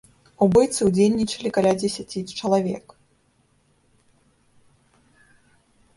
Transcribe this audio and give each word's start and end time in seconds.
У 0.43 0.45
бойцы 0.53 0.79
ўдзельнічалі 0.87 1.49
каля 1.57 1.73
дзесяці 1.83 2.23
чалавек. 2.39 2.97